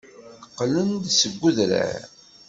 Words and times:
Qqlent-d 0.49 1.03
seg 1.19 1.33
udrar. 1.47 2.01